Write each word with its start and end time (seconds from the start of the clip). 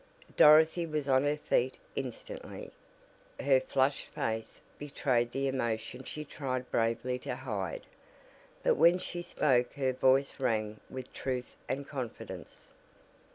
Dorothy 0.35 0.87
was 0.87 1.07
on 1.07 1.25
her 1.25 1.37
feet 1.37 1.77
instantly. 1.95 2.71
Her 3.39 3.59
flushed 3.59 4.07
face 4.07 4.59
betrayed 4.79 5.31
the 5.31 5.47
emotion 5.47 6.03
she 6.03 6.25
tried 6.25 6.71
bravely 6.71 7.19
to 7.19 7.35
hide, 7.35 7.83
but 8.63 8.77
when 8.77 8.97
she 8.97 9.21
spoke 9.21 9.73
her 9.73 9.93
voice 9.93 10.39
rang 10.39 10.79
with 10.89 11.13
truth 11.13 11.55
and 11.69 11.87
confidence. 11.87 12.73